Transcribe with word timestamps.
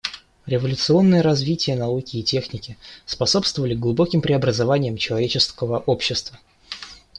Революционное 0.47 1.21
развитие 1.21 1.75
науки 1.75 2.17
и 2.17 2.23
техники 2.23 2.75
способствовали 3.05 3.75
глубоким 3.75 4.21
преобразованиям 4.23 4.97
человеческого 4.97 5.77
общества. 5.77 6.39